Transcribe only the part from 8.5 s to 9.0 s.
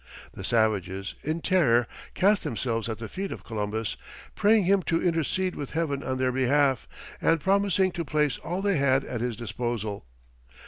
they